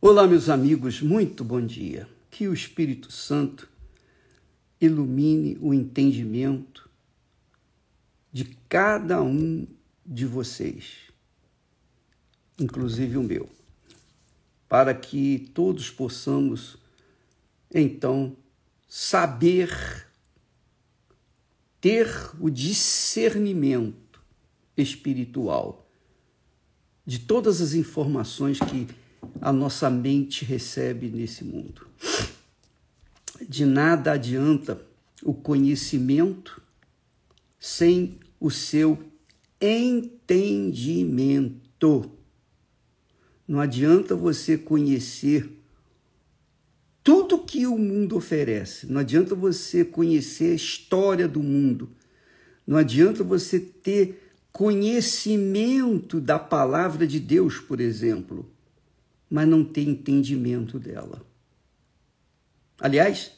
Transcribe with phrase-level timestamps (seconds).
[0.00, 2.08] Olá, meus amigos, muito bom dia.
[2.30, 3.68] Que o Espírito Santo
[4.80, 6.88] ilumine o entendimento
[8.32, 9.66] de cada um
[10.06, 11.10] de vocês,
[12.60, 13.50] inclusive o meu,
[14.68, 16.76] para que todos possamos,
[17.74, 18.36] então,
[18.88, 20.06] saber
[21.80, 22.08] ter
[22.38, 24.22] o discernimento
[24.76, 25.90] espiritual
[27.04, 28.86] de todas as informações que
[29.40, 31.86] a nossa mente recebe nesse mundo.
[33.40, 34.80] De nada adianta
[35.22, 36.60] o conhecimento
[37.58, 38.98] sem o seu
[39.60, 42.10] entendimento.
[43.46, 45.50] Não adianta você conhecer
[47.02, 48.86] tudo que o mundo oferece.
[48.86, 51.90] Não adianta você conhecer a história do mundo.
[52.66, 58.50] Não adianta você ter conhecimento da palavra de Deus, por exemplo,
[59.30, 61.24] mas não ter entendimento dela.
[62.80, 63.32] Aliás,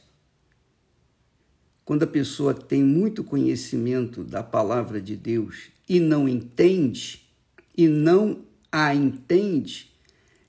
[1.83, 7.27] quando a pessoa tem muito conhecimento da palavra de Deus e não entende,
[7.75, 9.91] e não a entende,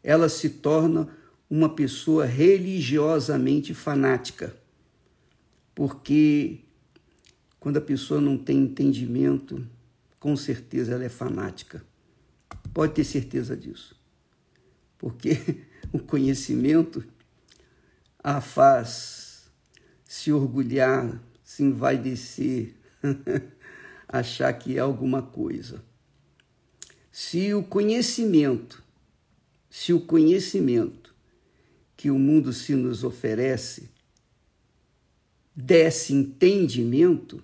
[0.02, 1.08] ela se torna
[1.48, 4.56] uma pessoa religiosamente fanática.
[5.74, 6.60] Porque
[7.58, 9.66] quando a pessoa não tem entendimento,
[10.20, 11.84] com certeza ela é fanática.
[12.72, 14.01] Pode ter certeza disso.
[15.02, 17.04] Porque o conhecimento
[18.22, 19.50] a faz
[20.04, 22.76] se orgulhar, se envaidecer,
[24.08, 25.82] achar que é alguma coisa.
[27.10, 28.82] Se o conhecimento,
[29.68, 31.12] se o conhecimento
[31.96, 33.90] que o mundo se nos oferece
[35.54, 37.42] desse entendimento,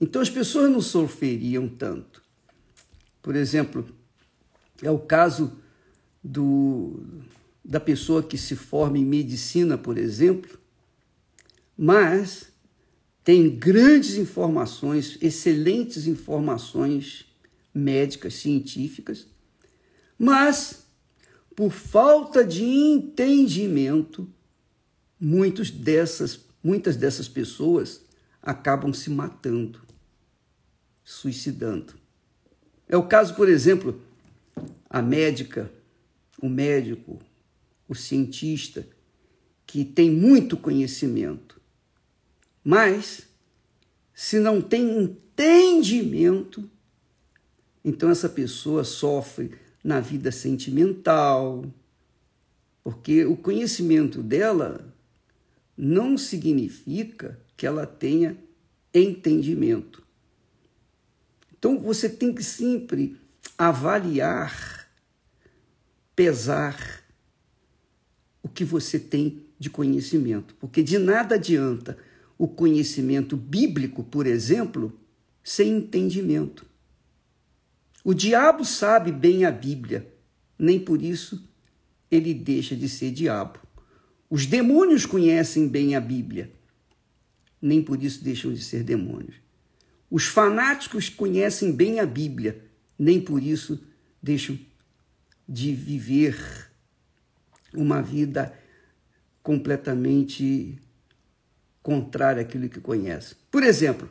[0.00, 2.22] então as pessoas não sofreriam tanto.
[3.20, 3.88] Por exemplo,
[4.82, 5.60] é o caso
[6.28, 7.00] do,
[7.64, 10.58] da pessoa que se forma em medicina, por exemplo,
[11.76, 12.48] mas
[13.24, 17.26] tem grandes informações, excelentes informações
[17.72, 19.26] médicas, científicas,
[20.18, 20.86] mas
[21.54, 24.28] por falta de entendimento,
[25.18, 28.02] muitos dessas, muitas dessas pessoas
[28.42, 29.80] acabam se matando,
[31.04, 31.94] suicidando.
[32.88, 34.00] É o caso, por exemplo,
[34.88, 35.70] a médica,
[36.40, 37.18] o médico,
[37.88, 38.86] o cientista,
[39.66, 41.60] que tem muito conhecimento,
[42.64, 43.28] mas
[44.14, 46.68] se não tem entendimento,
[47.84, 51.64] então essa pessoa sofre na vida sentimental,
[52.82, 54.94] porque o conhecimento dela
[55.76, 58.36] não significa que ela tenha
[58.92, 60.02] entendimento.
[61.56, 63.16] Então você tem que sempre
[63.56, 64.77] avaliar,
[66.18, 67.04] pesar
[68.42, 71.96] o que você tem de conhecimento, porque de nada adianta
[72.36, 74.98] o conhecimento bíblico, por exemplo,
[75.44, 76.66] sem entendimento.
[78.02, 80.12] O diabo sabe bem a Bíblia,
[80.58, 81.48] nem por isso
[82.10, 83.60] ele deixa de ser diabo.
[84.28, 86.50] Os demônios conhecem bem a Bíblia,
[87.62, 89.36] nem por isso deixam de ser demônios.
[90.10, 92.64] Os fanáticos conhecem bem a Bíblia,
[92.98, 93.80] nem por isso
[94.20, 94.58] deixam
[95.48, 96.36] de viver
[97.72, 98.52] uma vida
[99.42, 100.78] completamente
[101.82, 103.36] contrária àquilo que conhecem.
[103.50, 104.10] Por exemplo,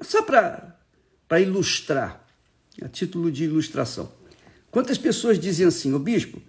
[0.00, 2.26] só para ilustrar,
[2.82, 4.10] a título de ilustração.
[4.70, 6.42] Quantas pessoas dizem assim, o bispo,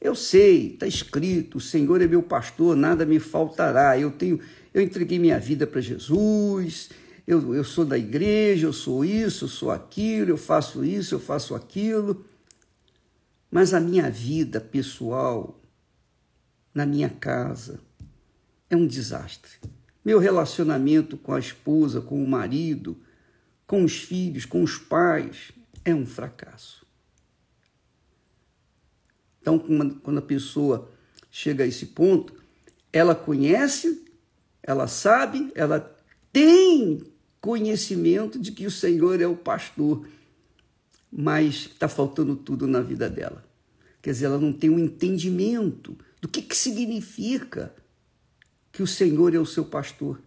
[0.00, 3.98] eu sei, está escrito, o Senhor é meu pastor, nada me faltará.
[3.98, 4.40] Eu tenho,
[4.72, 6.90] eu entreguei minha vida para Jesus,
[7.26, 11.20] eu, eu sou da igreja, eu sou isso, eu sou aquilo, eu faço isso, eu
[11.20, 12.24] faço aquilo.
[13.54, 15.62] Mas a minha vida pessoal,
[16.74, 17.78] na minha casa,
[18.68, 19.52] é um desastre.
[20.04, 23.00] Meu relacionamento com a esposa, com o marido,
[23.64, 25.52] com os filhos, com os pais,
[25.84, 26.84] é um fracasso.
[29.40, 29.56] Então,
[30.02, 30.90] quando a pessoa
[31.30, 32.34] chega a esse ponto,
[32.92, 34.04] ela conhece,
[34.64, 35.96] ela sabe, ela
[36.32, 37.04] tem
[37.40, 40.08] conhecimento de que o Senhor é o pastor,
[41.16, 43.44] mas está faltando tudo na vida dela.
[44.04, 47.74] Quer dizer, ela não tem um entendimento do que, que significa
[48.70, 50.20] que o Senhor é o seu pastor.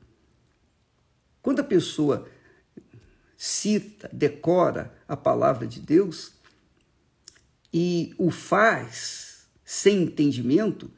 [1.44, 2.28] Quando a pessoa
[3.38, 6.32] cita, decora a palavra de Deus
[7.72, 10.90] e o faz sem entendimento,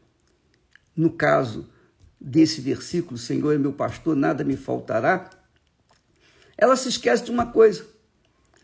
[0.95, 1.69] no caso
[2.17, 5.29] desse versículo, Senhor é meu pastor, nada me faltará,
[6.57, 7.85] ela se esquece de uma coisa.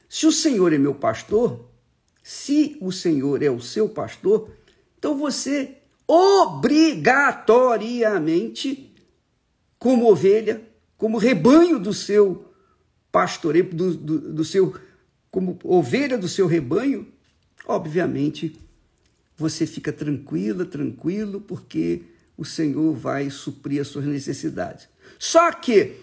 [0.07, 1.75] Se o Senhor é meu pastor,
[2.27, 4.50] se o Senhor é o seu pastor,
[4.98, 5.77] Então você
[6.07, 8.92] obrigatoriamente,
[9.77, 10.60] como ovelha,
[10.98, 12.51] como rebanho do seu
[13.12, 14.75] pastoreio, do, do, do seu,
[15.30, 17.07] como ovelha do seu rebanho,
[17.68, 18.60] obviamente
[19.38, 22.06] você fica tranquila, tranquilo, porque
[22.36, 24.89] o Senhor vai suprir as suas necessidades.
[25.19, 25.98] Só que,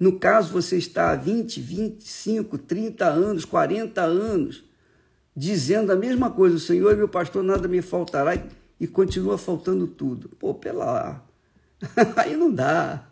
[0.00, 4.71] no caso você está há 20, 25, 30 anos, 40 anos,
[5.34, 8.32] dizendo a mesma coisa, o Senhor é meu pastor, nada me faltará,
[8.78, 10.28] e continua faltando tudo.
[10.30, 11.22] Pô, pela
[12.16, 13.06] aí não dá.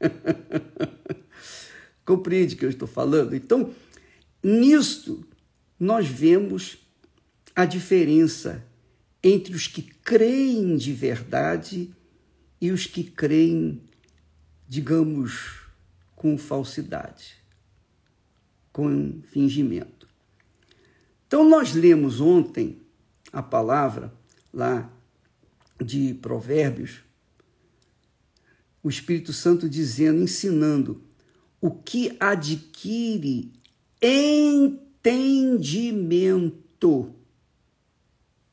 [2.04, 3.34] Compreende o que eu estou falando?
[3.34, 3.72] Então,
[4.42, 5.24] nisto,
[5.78, 6.78] nós vemos
[7.54, 8.64] a diferença
[9.22, 11.90] entre os que creem de verdade
[12.60, 13.80] e os que creem,
[14.68, 15.60] digamos,
[16.16, 17.36] com falsidade,
[18.72, 19.99] com fingimento.
[21.30, 22.82] Então, nós lemos ontem
[23.32, 24.12] a palavra
[24.52, 24.90] lá
[25.80, 27.04] de Provérbios,
[28.82, 31.00] o Espírito Santo dizendo, ensinando
[31.60, 33.52] o que adquire
[34.02, 34.74] entendimento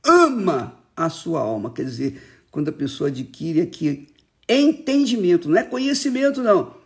[0.06, 1.74] ama a sua alma.
[1.74, 2.22] Quer dizer,
[2.52, 4.08] quando a pessoa adquire aqui
[4.48, 6.78] entendimento, não é conhecimento, não.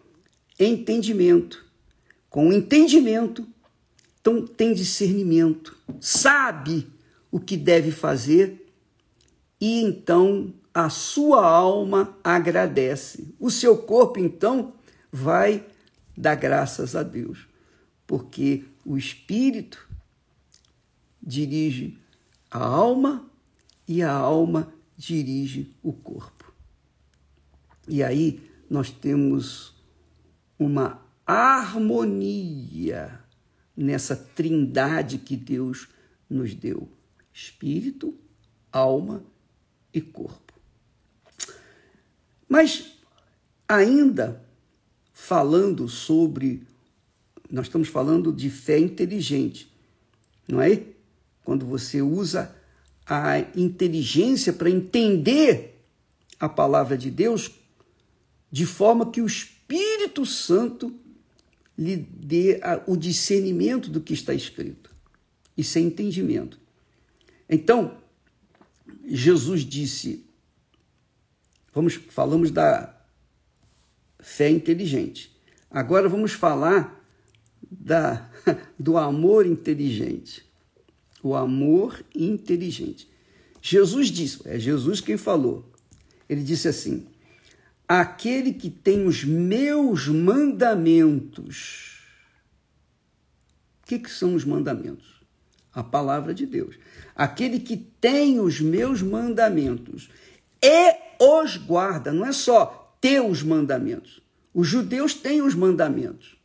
[0.58, 1.66] Entendimento.
[2.30, 3.46] Com entendimento,
[4.22, 6.88] então tem discernimento, sabe
[7.32, 8.68] o que deve fazer
[9.60, 13.34] e então a sua alma agradece.
[13.40, 14.74] O seu corpo, então,
[15.12, 15.66] vai
[16.16, 17.48] dar graças a Deus,
[18.08, 19.90] porque o espírito
[21.22, 21.98] dirige
[22.50, 23.30] a alma
[23.88, 26.54] e a alma dirige o corpo.
[27.88, 29.76] E aí nós temos
[30.58, 33.21] uma harmonia
[33.84, 35.88] nessa trindade que Deus
[36.30, 36.90] nos deu:
[37.34, 38.14] espírito,
[38.72, 39.24] alma
[39.94, 40.54] e corpo.
[42.48, 42.98] Mas
[43.68, 44.44] ainda
[45.14, 46.68] falando sobre
[47.50, 49.70] nós estamos falando de fé inteligente,
[50.48, 50.84] não é?
[51.44, 52.56] quando você usa
[53.06, 55.84] a inteligência para entender
[56.40, 57.52] a palavra de Deus
[58.50, 60.94] de forma que o Espírito Santo
[61.82, 64.94] lhe dê o discernimento do que está escrito.
[65.58, 66.60] Isso é entendimento.
[67.50, 67.98] Então,
[69.06, 70.26] Jesus disse,
[71.74, 72.96] vamos falamos da
[74.20, 75.36] fé inteligente.
[75.70, 77.04] Agora vamos falar
[77.70, 78.30] da,
[78.80, 80.52] do amor inteligente
[81.24, 83.08] o amor inteligente.
[83.62, 85.70] Jesus disse, é Jesus quem falou.
[86.28, 87.06] Ele disse assim:
[87.94, 92.00] Aquele que tem os meus mandamentos.
[93.84, 95.22] O que, que são os mandamentos?
[95.74, 96.80] A palavra de Deus.
[97.14, 100.10] Aquele que tem os meus mandamentos
[100.64, 104.22] e os guarda, não é só ter os mandamentos.
[104.54, 106.38] Os judeus têm os mandamentos.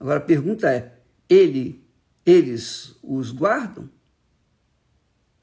[0.00, 0.98] Agora a pergunta é:
[1.28, 1.80] ele
[2.26, 3.88] eles os guardam?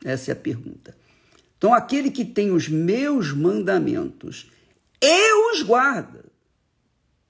[0.03, 1.01] Essa é a pergunta.
[1.63, 4.51] Então, aquele que tem os meus mandamentos
[5.01, 6.25] e os guarda,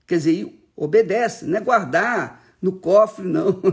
[0.08, 3.62] quer dizer, obedece, não é guardar no cofre, não.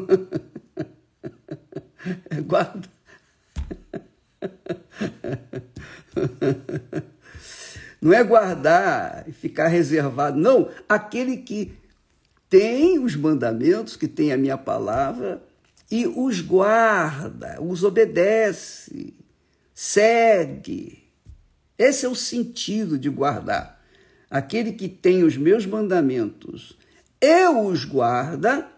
[2.30, 2.88] É guarda.
[8.00, 10.70] Não é guardar e ficar reservado, não.
[10.88, 11.76] Aquele que
[12.48, 15.42] tem os mandamentos, que tem a minha palavra,
[15.90, 19.12] e os guarda, os obedece,
[19.80, 21.04] segue.
[21.78, 23.82] Esse é o sentido de guardar.
[24.28, 26.76] Aquele que tem os meus mandamentos
[27.18, 28.68] e os guarda,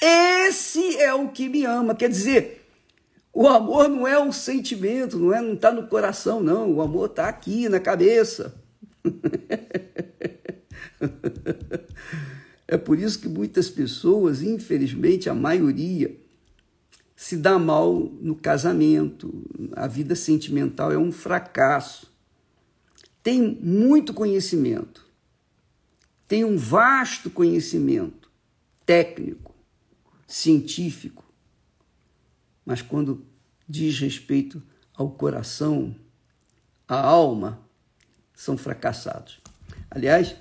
[0.00, 1.94] esse é o que me ama.
[1.94, 2.66] Quer dizer,
[3.30, 6.72] o amor não é um sentimento, não é, não está no coração, não.
[6.72, 8.54] O amor está aqui na cabeça.
[12.66, 16.16] é por isso que muitas pessoas, infelizmente, a maioria,
[17.20, 22.14] se dá mal no casamento, a vida sentimental é um fracasso.
[23.24, 25.04] Tem muito conhecimento,
[26.28, 28.30] tem um vasto conhecimento
[28.86, 29.52] técnico,
[30.28, 31.24] científico,
[32.64, 33.26] mas quando
[33.68, 34.62] diz respeito
[34.94, 35.96] ao coração,
[36.86, 37.60] à alma,
[38.32, 39.40] são fracassados.
[39.90, 40.36] Aliás,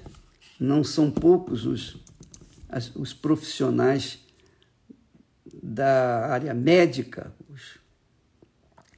[0.60, 1.98] não são poucos os,
[2.94, 4.27] os profissionais
[5.62, 7.80] da área médica, os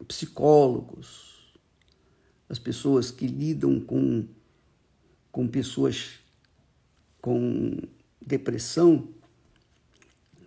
[0.08, 1.54] psicólogos,
[2.48, 4.26] as pessoas que lidam com,
[5.32, 6.20] com pessoas
[7.22, 7.78] com
[8.26, 9.10] depressão,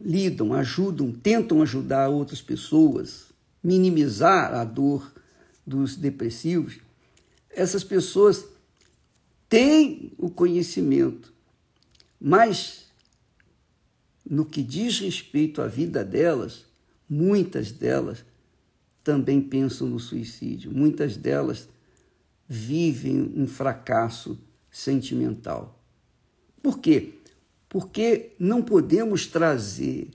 [0.00, 5.12] lidam, ajudam, tentam ajudar outras pessoas minimizar a dor
[5.64, 6.78] dos depressivos,
[7.49, 8.45] essas pessoas
[9.49, 11.33] têm o conhecimento,
[12.21, 12.82] mas
[14.29, 16.67] no que diz respeito à vida delas,
[17.09, 18.25] muitas delas
[19.02, 21.69] também pensam no suicídio, muitas delas
[22.49, 24.38] vivem um fracasso
[24.71, 25.83] sentimental.
[26.62, 27.14] Por quê?
[27.69, 30.11] Porque não podemos trazer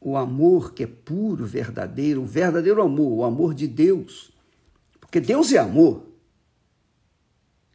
[0.00, 4.32] o amor que é puro, verdadeiro, o verdadeiro amor, o amor de Deus.
[5.00, 6.04] Porque Deus é amor.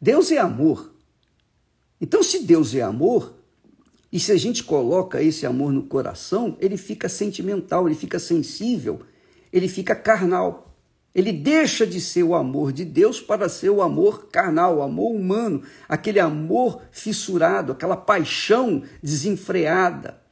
[0.00, 0.92] Deus é amor.
[2.00, 3.37] Então, se Deus é amor,
[4.10, 9.02] e se a gente coloca esse amor no coração, ele fica sentimental, ele fica sensível,
[9.52, 10.64] ele fica carnal.
[11.14, 15.14] Ele deixa de ser o amor de Deus para ser o amor carnal, o amor
[15.14, 20.22] humano, aquele amor fissurado, aquela paixão desenfreada.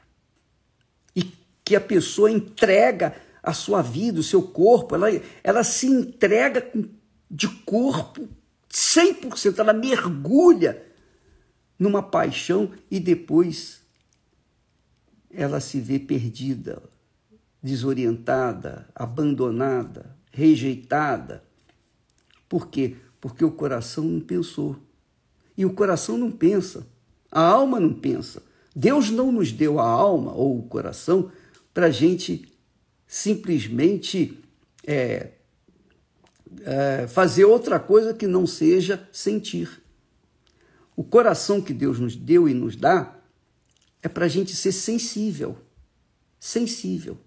[1.15, 1.33] E
[1.65, 5.09] que a pessoa entrega a sua vida, o seu corpo, ela,
[5.43, 6.71] ela se entrega
[7.31, 8.29] de corpo
[8.71, 10.86] 100%, ela mergulha
[11.79, 13.83] numa paixão e depois
[15.31, 16.83] ela se vê perdida,
[17.63, 21.45] desorientada, abandonada, rejeitada.
[22.49, 22.97] Por quê?
[23.21, 24.77] Porque o coração não pensou.
[25.57, 26.87] E o coração não pensa.
[27.31, 28.43] A alma não pensa.
[28.75, 31.31] Deus não nos deu a alma ou o coração
[31.73, 32.53] para a gente
[33.07, 34.39] simplesmente
[34.87, 35.31] é,
[36.63, 39.83] é, fazer outra coisa que não seja sentir.
[40.97, 43.15] O coração que Deus nos deu e nos dá
[44.03, 45.57] é para a gente ser sensível.
[46.41, 47.19] Sensível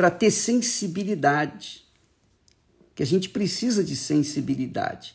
[0.00, 1.84] para ter sensibilidade.
[2.94, 5.14] Que a gente precisa de sensibilidade.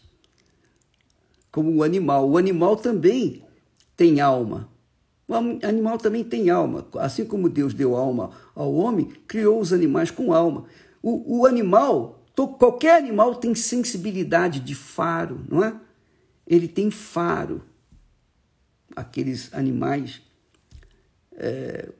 [1.52, 2.30] Como o animal.
[2.30, 3.44] O animal também
[3.98, 4.70] tem alma.
[5.28, 6.88] O animal também tem alma.
[7.00, 10.66] Assim como Deus deu alma ao homem, criou os animais com alma.
[11.02, 12.24] O, o animal,
[12.60, 15.76] qualquer animal tem sensibilidade de faro, não é?
[16.46, 17.64] Ele tem faro.
[18.96, 20.22] Aqueles animais
[21.34, 21.92] é,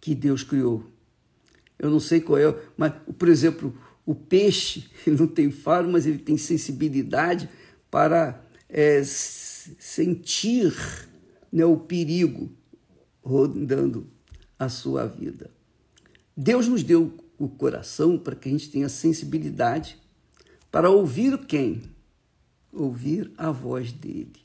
[0.00, 0.90] que Deus criou
[1.80, 6.18] eu não sei qual é, mas, por exemplo, o peixe não tem faro, mas ele
[6.18, 7.48] tem sensibilidade
[7.90, 10.74] para é, sentir
[11.50, 12.52] né, o perigo
[13.22, 14.06] rondando
[14.58, 15.50] a sua vida.
[16.36, 19.96] Deus nos deu o coração para que a gente tenha sensibilidade
[20.70, 21.82] para ouvir quem?
[22.72, 24.44] Ouvir a voz dele.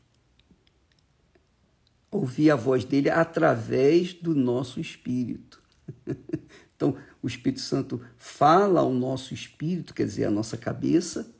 [2.10, 5.62] Ouvir a voz dele através do nosso espírito.
[6.76, 11.34] Então, o Espírito Santo fala ao nosso espírito, quer dizer, à nossa cabeça,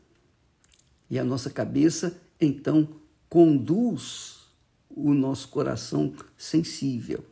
[1.10, 2.88] e a nossa cabeça, então,
[3.30, 4.48] conduz
[4.90, 7.24] o nosso coração sensível.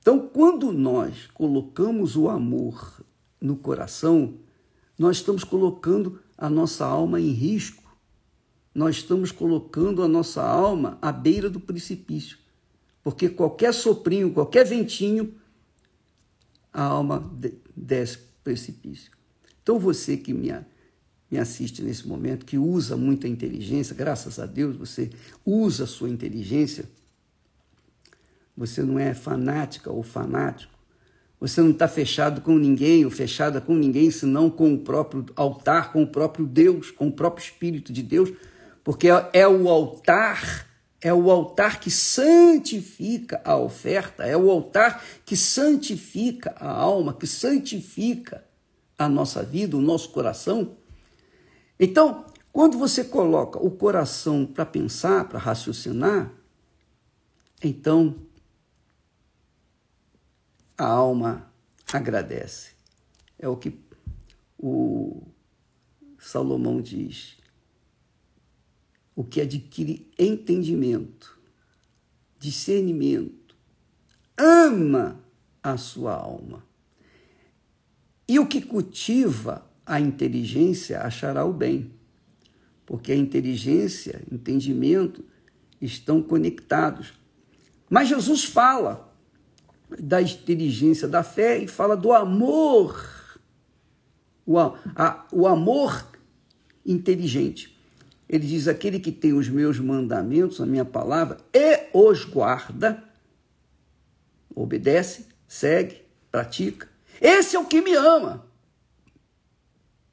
[0.00, 3.04] Então, quando nós colocamos o amor
[3.40, 4.34] no coração,
[4.98, 7.77] nós estamos colocando a nossa alma em risco.
[8.78, 12.38] Nós estamos colocando a nossa alma à beira do precipício.
[13.02, 15.34] Porque qualquer soprinho, qualquer ventinho
[16.72, 17.28] a alma
[17.76, 19.10] desce precipício.
[19.60, 20.54] Então você que me,
[21.28, 25.10] me assiste nesse momento, que usa muita inteligência, graças a Deus você
[25.44, 26.88] usa a sua inteligência,
[28.56, 30.72] você não é fanática ou fanático,
[31.40, 35.92] você não está fechado com ninguém ou fechada com ninguém, senão com o próprio altar,
[35.92, 38.30] com o próprio Deus, com o próprio Espírito de Deus,
[38.82, 40.68] porque é, é o altar
[41.00, 47.26] é o altar que santifica a oferta, é o altar que santifica a alma, que
[47.26, 48.44] santifica
[48.96, 50.76] a nossa vida, o nosso coração.
[51.78, 56.32] Então, quando você coloca o coração para pensar, para raciocinar,
[57.62, 58.16] então
[60.76, 61.48] a alma
[61.92, 62.72] agradece.
[63.38, 63.78] É o que
[64.58, 65.22] o
[66.18, 67.37] Salomão diz
[69.18, 71.36] o que adquire entendimento,
[72.38, 73.56] discernimento,
[74.36, 75.18] ama
[75.60, 76.62] a sua alma.
[78.28, 81.90] E o que cultiva a inteligência achará o bem,
[82.86, 85.24] porque a inteligência, entendimento
[85.82, 87.12] estão conectados.
[87.90, 89.12] Mas Jesus fala
[89.98, 93.04] da inteligência da fé e fala do amor,
[94.46, 96.06] o, a, o amor
[96.86, 97.77] inteligente.
[98.28, 103.02] Ele diz: aquele que tem os meus mandamentos, a minha palavra, e os guarda,
[104.54, 106.88] obedece, segue, pratica.
[107.20, 108.46] Esse é o que me ama.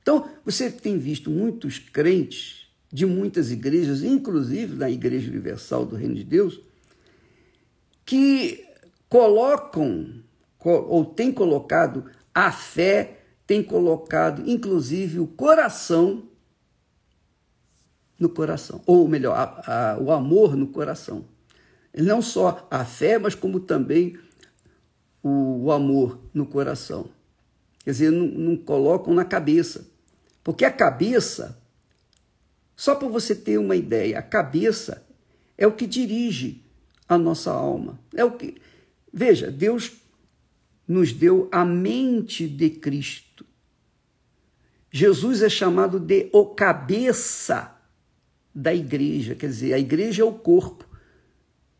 [0.02, 6.16] Então, você tem visto muitos crentes de muitas igrejas, inclusive da Igreja Universal do Reino
[6.16, 6.62] de Deus,
[8.06, 8.64] que
[9.10, 10.24] colocam
[10.60, 16.24] ou têm colocado a fé tem colocado, inclusive, o coração
[18.20, 21.26] no coração, ou melhor, a, a, o amor no coração.
[21.94, 24.18] Não só a fé, mas como também
[25.22, 27.10] o, o amor no coração.
[27.84, 29.88] Quer dizer, não, não colocam na cabeça.
[30.44, 31.58] Porque a cabeça,
[32.76, 35.06] só para você ter uma ideia, a cabeça
[35.58, 36.64] é o que dirige
[37.08, 38.00] a nossa alma.
[38.14, 38.56] É o que.
[39.12, 39.94] Veja, Deus
[40.88, 43.46] nos deu a mente de Cristo.
[44.92, 47.75] Jesus é chamado de o cabeça
[48.56, 50.88] da igreja, quer dizer, a igreja é o corpo.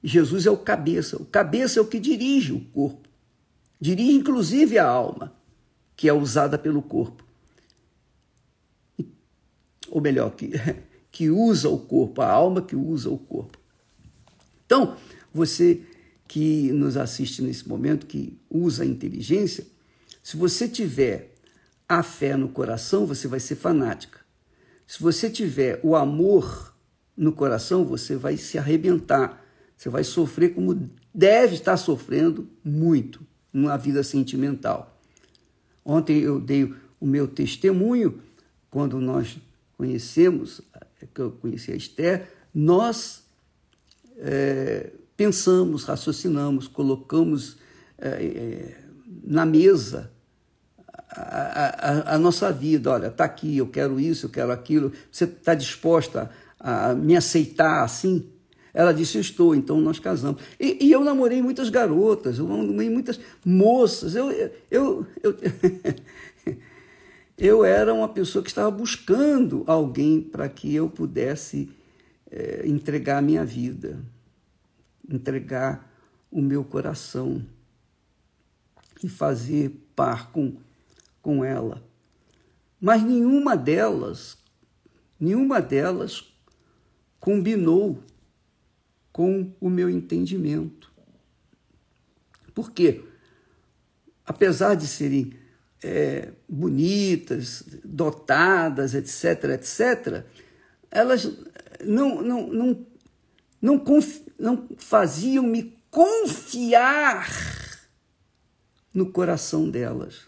[0.04, 1.16] Jesus é o cabeça.
[1.16, 3.08] O cabeça é o que dirige o corpo.
[3.80, 5.34] Dirige inclusive a alma,
[5.96, 7.24] que é usada pelo corpo.
[9.90, 10.52] Ou melhor, que,
[11.10, 13.58] que usa o corpo, a alma que usa o corpo.
[14.66, 14.98] Então,
[15.34, 15.82] você
[16.28, 19.66] que nos assiste nesse momento, que usa a inteligência,
[20.22, 21.34] se você tiver
[21.88, 24.25] a fé no coração, você vai ser fanática.
[24.88, 26.74] Se você tiver o amor
[27.16, 29.44] no coração, você vai se arrebentar.
[29.76, 35.00] Você vai sofrer como deve estar sofrendo muito numa vida sentimental.
[35.84, 38.22] Ontem eu dei o meu testemunho
[38.70, 39.38] quando nós
[39.78, 40.62] conhecemos,
[41.14, 43.24] que eu conheci a Esther, nós
[44.18, 47.58] é, pensamos, raciocinamos, colocamos
[47.98, 48.84] é, é,
[49.24, 50.12] na mesa
[51.16, 52.92] a, a, a, nossa vida.
[52.92, 54.92] Olha, está aqui, eu quero isso, eu quero aquilo.
[55.12, 56.30] Você está disposta
[56.60, 58.28] a, me aceitar assim?
[58.74, 60.42] Ela disse, estou, então nós casamos.
[60.60, 64.16] E, e eu namorei muitas garotas, eu namorei muitas moças.
[64.16, 65.36] Eu, eu, eu, eu,
[67.38, 71.70] eu era uma pessoa que estava buscando alguém para que eu pudesse
[72.30, 73.98] é, entregar a minha vida
[75.10, 75.90] entregar
[76.32, 77.46] o meu coração
[79.04, 80.56] e fazer par com,
[81.26, 81.84] com ela.
[82.80, 84.38] Mas nenhuma delas,
[85.20, 86.32] nenhuma delas
[87.20, 88.04] combinou
[89.12, 90.94] com o meu entendimento.
[92.54, 93.04] Por quê?
[94.24, 95.34] Apesar de serem
[95.82, 100.24] é, bonitas, dotadas, etc., etc.,
[100.92, 101.26] elas
[101.84, 102.86] não, não, não
[103.66, 103.84] não,
[104.38, 107.28] não faziam-me confiar
[108.94, 110.28] no coração delas.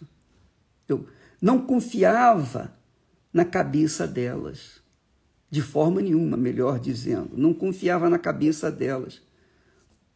[0.87, 1.07] Eu
[1.41, 2.73] não confiava
[3.31, 4.81] na cabeça delas,
[5.49, 7.31] de forma nenhuma, melhor dizendo.
[7.37, 9.21] Não confiava na cabeça delas,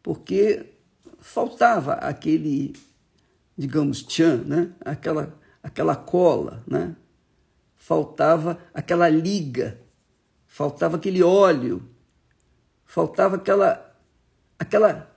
[0.01, 0.65] porque
[1.19, 2.73] faltava aquele,
[3.57, 4.71] digamos, tchan, né?
[4.83, 6.95] aquela, aquela cola, né?
[7.75, 9.79] faltava aquela liga,
[10.47, 11.91] faltava aquele óleo
[12.91, 13.95] faltava aquela,
[14.59, 15.09] aquela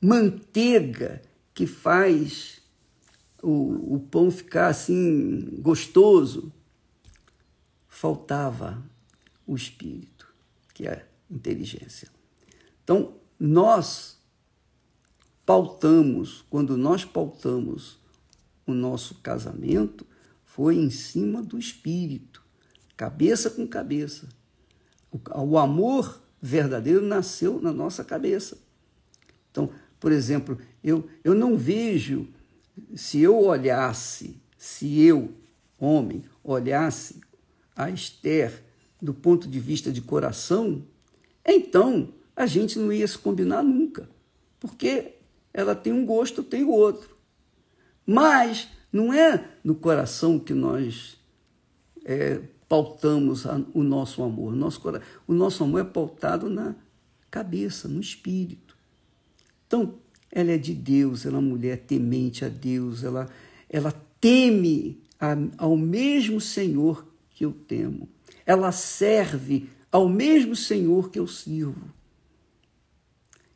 [0.00, 1.20] manteiga
[1.52, 2.57] que faz
[3.42, 6.52] o, o pão ficar assim gostoso.
[7.88, 8.82] Faltava
[9.46, 10.32] o espírito,
[10.74, 12.08] que é inteligência.
[12.84, 14.18] Então, nós
[15.44, 17.98] pautamos, quando nós pautamos
[18.66, 20.06] o nosso casamento,
[20.44, 22.42] foi em cima do espírito,
[22.96, 24.28] cabeça com cabeça.
[25.10, 28.58] O, o amor verdadeiro nasceu na nossa cabeça.
[29.50, 32.28] Então, por exemplo, eu, eu não vejo,
[32.94, 35.32] se eu olhasse, se eu,
[35.78, 37.20] homem, olhasse
[37.74, 38.62] a Esther
[39.00, 40.84] do ponto de vista de coração,
[41.44, 44.08] então a gente não ia se combinar nunca,
[44.58, 45.14] porque
[45.52, 47.16] ela tem um gosto, eu tenho outro.
[48.04, 51.16] Mas não é no coração que nós
[52.04, 54.54] é, pautamos o nosso amor.
[54.54, 54.80] Nosso,
[55.26, 56.74] o nosso amor é pautado na
[57.30, 58.76] cabeça, no espírito.
[59.66, 59.98] Então,
[60.30, 63.28] ela é de Deus, ela é uma mulher temente a Deus, ela,
[63.68, 68.08] ela teme a, ao mesmo Senhor que eu temo.
[68.44, 71.96] Ela serve ao mesmo Senhor que eu sirvo.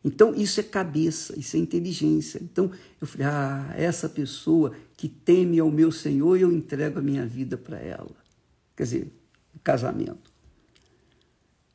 [0.05, 2.41] Então, isso é cabeça, isso é inteligência.
[2.43, 7.25] Então, eu falei: ah, essa pessoa que teme ao meu Senhor, eu entrego a minha
[7.25, 8.23] vida para ela
[8.77, 9.13] quer dizer,
[9.55, 10.32] o casamento.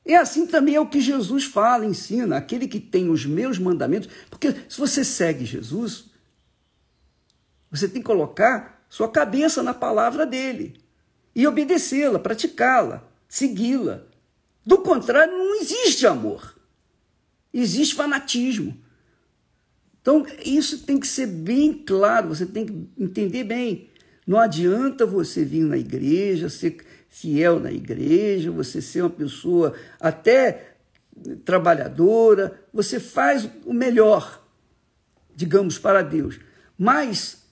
[0.07, 4.09] E assim também é o que Jesus fala, ensina, aquele que tem os meus mandamentos,
[4.29, 6.05] porque se você segue Jesus,
[7.69, 10.79] você tem que colocar sua cabeça na palavra dele
[11.35, 14.03] e obedecê-la, praticá-la, segui-la.
[14.65, 16.57] Do contrário, não existe amor.
[17.53, 18.81] Existe fanatismo.
[20.01, 23.89] Então, isso tem que ser bem claro, você tem que entender bem.
[24.25, 26.77] Não adianta você vir na igreja, ser
[27.09, 30.75] fiel na igreja, você ser uma pessoa até
[31.43, 34.43] trabalhadora, você faz o melhor,
[35.35, 36.39] digamos, para Deus.
[36.77, 37.43] Mas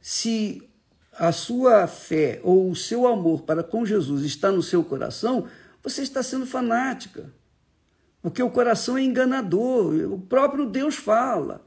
[0.00, 0.62] se
[1.12, 5.46] a sua fé ou o seu amor para com Jesus está no seu coração,
[5.82, 7.30] você está sendo fanática.
[8.22, 11.66] Porque o coração é enganador, o próprio Deus fala.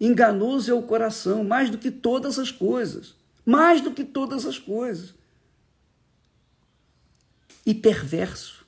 [0.00, 3.16] Enganoso é o coração, mais do que todas as coisas.
[3.44, 5.14] Mais do que todas as coisas.
[7.68, 8.66] E perverso,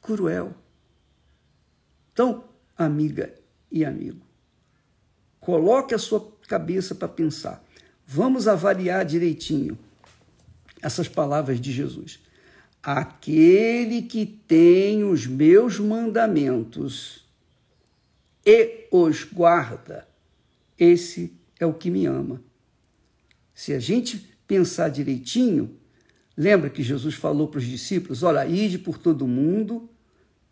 [0.00, 0.54] cruel.
[2.12, 2.44] Então,
[2.76, 3.34] amiga
[3.68, 4.24] e amigo,
[5.40, 7.60] coloque a sua cabeça para pensar.
[8.06, 9.76] Vamos avaliar direitinho
[10.80, 12.20] essas palavras de Jesus.
[12.80, 17.26] Aquele que tem os meus mandamentos
[18.46, 20.06] e os guarda,
[20.78, 22.40] esse é o que me ama.
[23.52, 25.76] Se a gente pensar direitinho,
[26.38, 29.90] lembra que Jesus falou para os discípulos: olha, ide por todo mundo,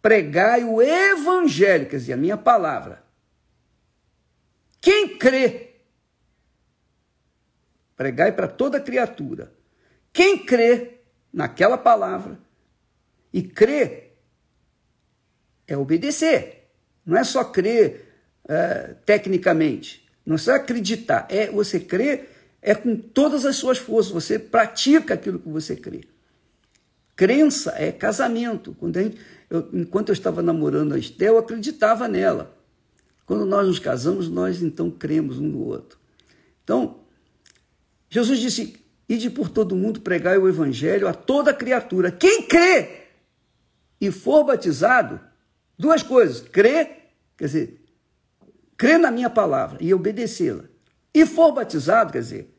[0.03, 3.05] pregai o evangelho, quer dizer, a minha palavra.
[4.81, 5.75] Quem crê,
[7.97, 9.53] pregai para toda criatura.
[10.13, 11.01] Quem crê
[11.33, 12.39] naquela palavra
[13.33, 14.19] e crer
[15.67, 16.71] é obedecer.
[17.05, 18.13] Não é só crer
[18.49, 20.09] é, tecnicamente.
[20.25, 22.36] Não é só acreditar, é você crer
[22.67, 26.01] é com todas as suas forças, você pratica aquilo que você crê.
[27.15, 28.75] Crença é casamento.
[28.75, 29.17] Quando gente,
[29.49, 32.59] eu, enquanto eu estava namorando a Estel, eu acreditava nela.
[33.25, 35.97] Quando nós nos casamos, nós então cremos um no outro.
[36.65, 37.03] Então,
[38.11, 42.11] Jesus disse: Ide por todo mundo pregar o evangelho a toda criatura.
[42.11, 43.03] Quem crê
[44.01, 45.21] e for batizado,
[45.79, 46.91] duas coisas: crê,
[47.37, 47.81] quer dizer,
[48.77, 50.65] crer na minha palavra e obedecê-la,
[51.15, 52.56] e for batizado, quer dizer,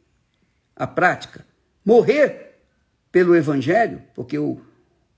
[0.77, 1.45] a prática,
[1.83, 2.59] morrer
[3.11, 4.61] pelo Evangelho, porque o,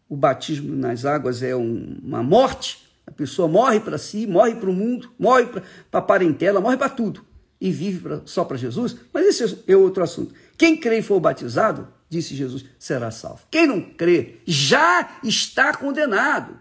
[0.08, 4.70] o batismo nas águas é um, uma morte, a pessoa morre para si, morre para
[4.70, 5.64] o mundo, morre para
[6.00, 7.26] a parentela, morre para tudo,
[7.60, 10.34] e vive pra, só para Jesus, mas esse é outro assunto.
[10.58, 13.42] Quem crê e for batizado, disse Jesus, será salvo.
[13.52, 16.58] Quem não crê já está condenado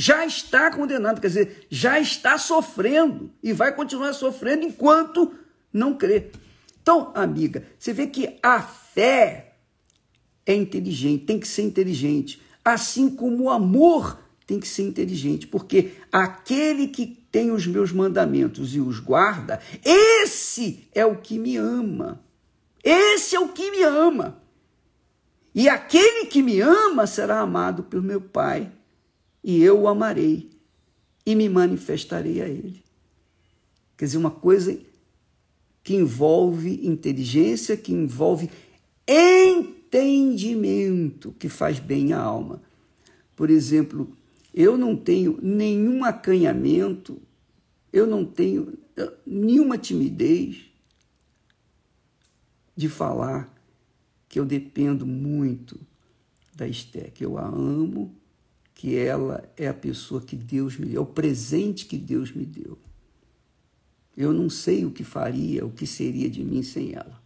[0.00, 5.34] já está condenado, quer dizer, já está sofrendo e vai continuar sofrendo enquanto
[5.72, 6.30] não crê.
[6.88, 9.56] Então, amiga, você vê que a fé
[10.46, 15.92] é inteligente, tem que ser inteligente, assim como o amor tem que ser inteligente, porque
[16.10, 22.24] aquele que tem os meus mandamentos e os guarda, esse é o que me ama.
[22.82, 24.42] Esse é o que me ama.
[25.54, 28.72] E aquele que me ama será amado pelo meu Pai
[29.44, 30.48] e eu o amarei
[31.26, 32.82] e me manifestarei a ele.
[33.94, 34.87] Quer dizer, uma coisa
[35.88, 38.50] que envolve inteligência, que envolve
[39.08, 42.60] entendimento, que faz bem à alma.
[43.34, 44.14] Por exemplo,
[44.52, 47.18] eu não tenho nenhum acanhamento,
[47.90, 50.58] eu não tenho eh, nenhuma timidez
[52.76, 53.50] de falar
[54.28, 55.80] que eu dependo muito
[56.54, 58.14] da Esté, que eu a amo
[58.74, 62.44] que ela é a pessoa que Deus me deu, é o presente que Deus me
[62.44, 62.76] deu.
[64.18, 67.22] Eu não sei o que faria, o que seria de mim sem ela.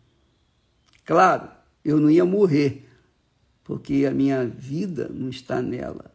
[1.06, 1.48] Claro,
[1.82, 2.86] eu não ia morrer,
[3.64, 6.14] porque a minha vida não está nela,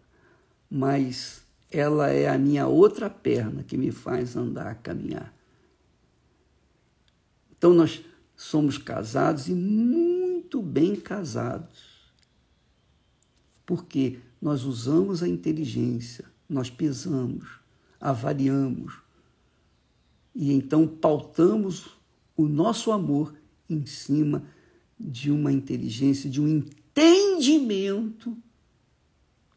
[0.70, 5.34] mas ela é a minha outra perna que me faz andar, caminhar.
[7.58, 12.14] Então nós somos casados e muito bem casados.
[13.66, 17.50] Porque nós usamos a inteligência, nós pesamos,
[18.00, 19.07] avaliamos
[20.40, 21.98] e então pautamos
[22.36, 23.34] o nosso amor
[23.68, 24.44] em cima
[25.00, 28.38] de uma inteligência, de um entendimento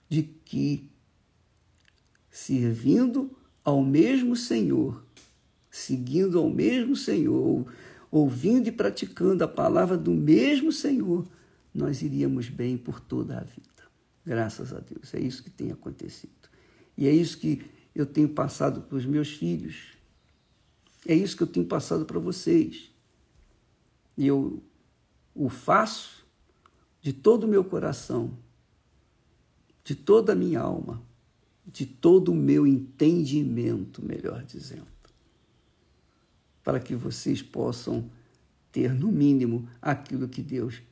[0.09, 0.91] de que
[2.31, 3.31] servindo
[3.63, 5.05] ao mesmo Senhor,
[5.71, 7.71] seguindo ao mesmo Senhor,
[8.11, 11.29] ouvindo e praticando a palavra do mesmo Senhor,
[11.75, 13.69] nós iríamos bem por toda a vida.
[14.25, 15.13] Graças a Deus.
[15.13, 16.33] É isso que tem acontecido.
[16.97, 17.61] E é isso que
[17.95, 20.00] eu tenho passado para os meus filhos.
[21.07, 22.91] É isso que eu tenho passado para vocês.
[24.17, 24.63] E eu
[25.35, 26.27] o faço
[27.01, 28.37] de todo o meu coração,
[29.83, 31.03] de toda a minha alma,
[31.67, 34.87] de todo o meu entendimento, melhor dizendo,
[36.63, 38.11] para que vocês possam
[38.71, 40.83] ter, no mínimo, aquilo que Deus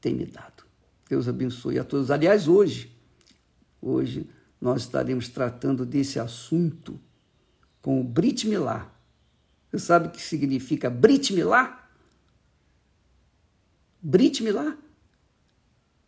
[0.00, 0.64] tem me dado.
[1.08, 2.10] Deus abençoe a todos.
[2.10, 2.90] Aliás, hoje,
[3.80, 4.28] hoje
[4.60, 6.98] nós estaremos tratando desse assunto
[7.82, 8.90] com o Brit Milá.
[9.70, 11.90] Você sabe o que significa Brit Milá?
[14.00, 14.76] Brit Milá,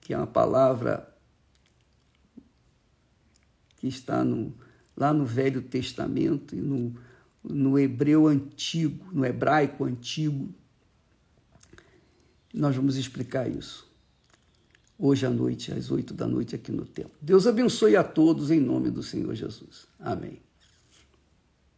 [0.00, 1.12] que é uma palavra
[3.76, 4.54] que está no,
[4.96, 6.94] lá no Velho Testamento e no,
[7.42, 10.48] no hebreu antigo, no hebraico antigo.
[12.52, 13.92] Nós vamos explicar isso
[14.98, 17.12] hoje à noite, às oito da noite, aqui no templo.
[17.20, 19.86] Deus abençoe a todos em nome do Senhor Jesus.
[19.98, 20.43] Amém.